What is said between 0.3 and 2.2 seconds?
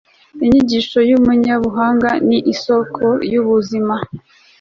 inyigisho y'umunyabuhanga